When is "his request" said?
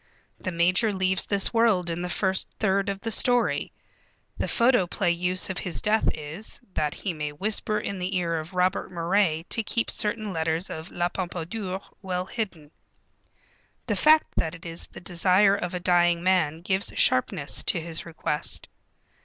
17.79-18.69